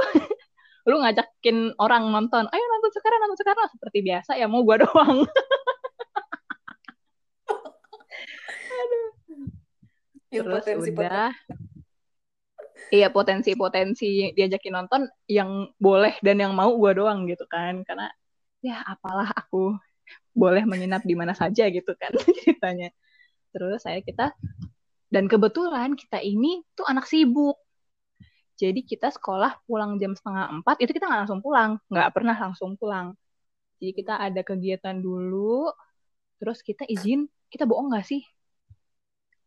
[0.84, 3.68] lu ngajakin orang nonton ayo nonton sekarang nonton sekarang.
[3.72, 5.24] Seperti biasa ya mau gua doang.
[10.34, 11.32] Yang terus potensi udah.
[12.94, 17.80] iya potensi-potensi diajakin nonton yang boleh dan yang mau gua doang gitu kan.
[17.88, 18.12] Karena
[18.60, 19.78] ya apalah aku
[20.34, 22.10] boleh menginap di mana saja gitu kan
[22.42, 22.90] ceritanya
[23.54, 24.34] terus saya kita
[25.14, 27.62] dan kebetulan kita ini tuh anak sibuk.
[28.58, 32.74] Jadi kita sekolah pulang jam setengah empat itu kita nggak langsung pulang nggak pernah langsung
[32.74, 33.14] pulang.
[33.78, 35.70] Jadi kita ada kegiatan dulu
[36.42, 38.26] terus kita izin kita bohong nggak sih?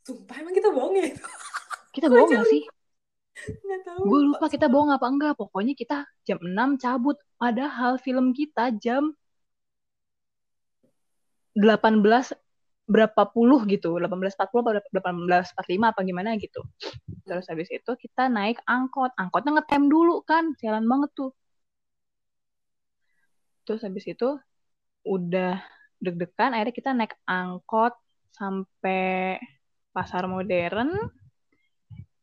[0.07, 1.11] Sumpah emang kita bohong ya?
[1.99, 2.63] kita bohong nggak sih?
[4.07, 7.19] Gue lupa kita bohong apa enggak pokoknya kita jam 6 cabut.
[7.37, 9.13] Padahal film kita jam
[11.59, 12.46] 18
[12.87, 16.63] berapa puluh gitu 18.40 atau 18.45 apa gimana gitu.
[17.27, 19.11] Terus habis itu kita naik angkot.
[19.19, 21.31] Angkotnya ngetem dulu kan jalan banget tuh.
[23.67, 24.39] Terus habis itu
[25.03, 25.59] udah
[25.99, 27.95] deg-degan akhirnya kita naik angkot
[28.31, 29.43] sampai
[29.91, 30.95] pasar modern.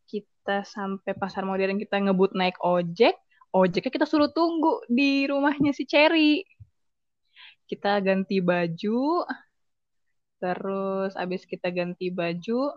[0.08, 3.20] Kita sampai pasar modern kita ngebut naik ojek.
[3.54, 6.42] Ojeknya kita suruh tunggu di rumahnya si Cherry.
[7.68, 9.28] Kita ganti baju
[10.44, 12.76] terus abis kita ganti baju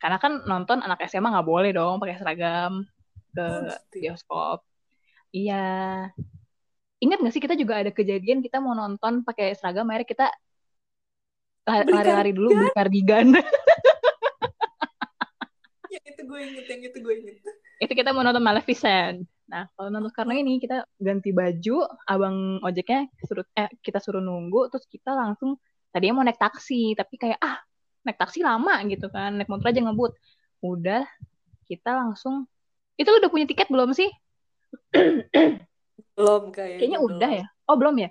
[0.00, 2.88] karena kan nonton anak SMA nggak boleh dong pakai seragam
[3.36, 3.46] ke
[3.92, 4.64] bioskop.
[5.28, 6.08] Iya.
[7.04, 10.26] Ingat nggak sih kita juga ada kejadian kita mau nonton pakai seragam akhirnya kita
[11.68, 13.28] lari-lari dulu beli kardigan.
[15.90, 17.36] Ya itu gue inget yang itu gue inget.
[17.82, 19.26] Itu kita mau nonton Maleficent.
[19.50, 24.70] Nah, kalau nonton karena ini kita ganti baju, abang ojeknya suruh eh kita suruh nunggu,
[24.70, 25.58] terus kita langsung
[25.90, 27.58] tadinya mau naik taksi, tapi kayak ah
[28.06, 30.12] naik taksi lama gitu kan, naik motor aja ngebut.
[30.64, 31.04] Udah
[31.66, 32.46] kita langsung
[33.00, 34.10] itu lu udah punya tiket belum sih?
[36.18, 36.78] belum kayaknya.
[36.78, 37.16] Kayaknya belum.
[37.16, 37.46] udah ya.
[37.64, 38.10] Oh, belum ya?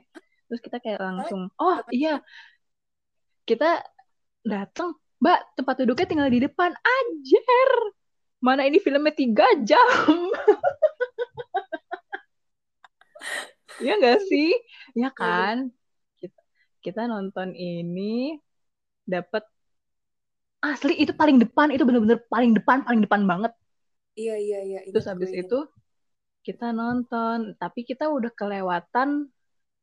[0.50, 2.26] Terus kita kayak langsung, oh iya.
[3.46, 3.86] Kita
[4.42, 6.74] datang, Mbak, tempat duduknya tinggal di depan.
[6.74, 7.70] Ajar.
[8.40, 9.86] Mana ini filmnya tiga jam.
[13.80, 14.52] Iya gak sih?
[14.92, 15.72] Ya kan?
[16.80, 18.40] Kita, nonton ini
[19.06, 19.44] dapat
[20.60, 23.52] asli itu paling depan, itu bener-bener paling depan, paling depan banget.
[24.20, 24.80] Iya, iya, iya.
[24.92, 25.58] Terus habis itu
[26.44, 29.32] kita nonton, tapi kita udah kelewatan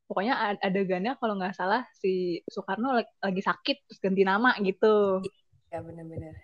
[0.07, 5.21] pokoknya adegannya kalau nggak salah si Soekarno lagi, lagi sakit terus ganti nama gitu.
[5.73, 6.35] Ya benar-benar.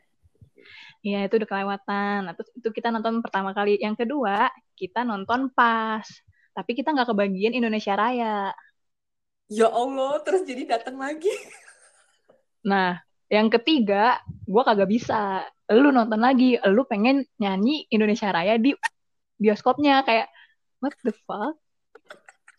[1.02, 2.16] Iya itu udah kelewatan.
[2.26, 3.78] Nah, terus itu kita nonton pertama kali.
[3.78, 6.06] Yang kedua kita nonton pas
[6.52, 8.50] tapi kita nggak kebagian Indonesia Raya
[9.52, 11.28] ya Allah terus jadi datang lagi.
[12.62, 12.94] Nah
[13.26, 15.42] yang ketiga gue kagak bisa.
[15.66, 18.70] Lu nonton lagi lu pengen nyanyi Indonesia Raya di
[19.34, 20.30] bioskopnya kayak
[20.78, 21.58] what the fuck?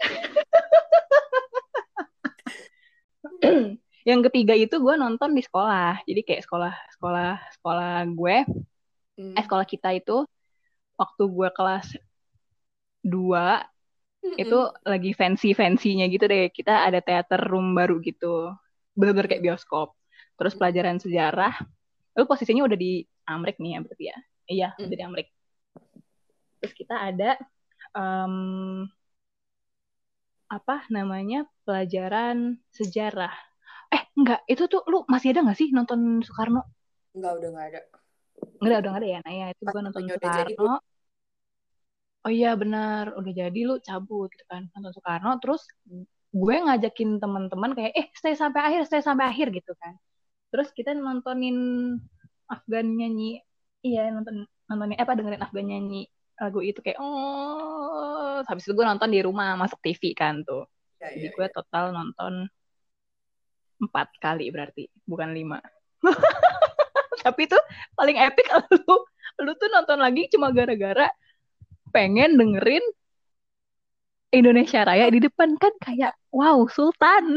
[4.04, 6.04] Yang ketiga itu gue nonton di sekolah.
[6.04, 8.44] Jadi kayak sekolah sekolah sekolah gue
[9.16, 9.40] hmm.
[9.40, 10.28] eh sekolah kita itu
[11.00, 11.96] waktu gue kelas
[13.08, 13.72] 2
[14.24, 14.44] -hmm.
[14.44, 16.48] Itu lagi fancy-fancynya gitu deh.
[16.50, 18.56] Kita ada teater room baru gitu.
[18.96, 19.98] Bener-bener kayak bioskop.
[20.40, 21.54] Terus pelajaran sejarah.
[22.16, 24.18] Lu posisinya udah di Amrik nih ya berarti ya?
[24.44, 24.86] Iya, mm.
[24.88, 25.28] udah di Amrik.
[26.60, 27.36] Terus kita ada
[27.96, 28.88] um,
[30.52, 33.34] apa namanya pelajaran sejarah.
[33.94, 36.62] Eh, enggak, itu tuh lu masih ada nggak sih nonton Soekarno?
[37.14, 37.82] Enggak, udah nggak ada.
[38.62, 39.20] Enggak, udah nggak ada ya.
[39.22, 40.50] Nah, ya itu gue nonton Soekarno.
[40.50, 40.93] Jadi,
[42.24, 43.14] oh iya benar.
[43.20, 44.68] Udah jadi lu cabut gitu kan.
[44.74, 45.68] Nonton Soekarno terus
[46.34, 49.94] gue ngajakin teman-teman kayak eh stay sampai akhir stay sampai akhir gitu kan.
[50.50, 51.58] Terus kita nontonin
[52.50, 53.44] Afgan nyanyi.
[53.84, 56.08] Iya nonton nontonin eh apa dengerin Afgan nyanyi
[56.40, 58.42] lagu itu kayak oh.
[58.48, 60.68] Habis itu gue nonton di rumah masuk TV kan tuh.
[61.00, 61.52] Ya, jadi ya, gue ya.
[61.52, 62.48] total nonton
[63.84, 65.60] empat kali berarti bukan lima.
[67.24, 67.60] Tapi itu
[67.96, 68.96] paling epic lu
[69.44, 71.08] lu tuh nonton lagi cuma gara-gara
[71.94, 72.84] pengen dengerin
[74.34, 77.24] Indonesia Raya di depan kan kayak wow Sultan